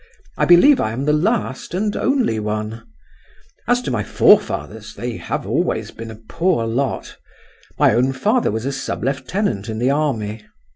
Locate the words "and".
1.75-1.95